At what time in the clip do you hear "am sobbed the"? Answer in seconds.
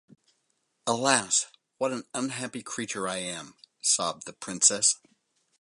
3.17-4.33